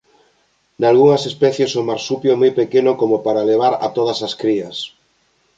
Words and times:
Nalgunhas 0.83 1.23
especies 1.31 1.71
o 1.79 1.83
marsupio 1.91 2.31
é 2.35 2.39
moi 2.41 2.51
pequeno 2.59 2.91
como 3.01 3.15
para 3.25 3.47
levar 3.51 3.73
a 3.85 3.87
todas 3.97 4.19
as 4.27 4.33
crías. 4.41 4.77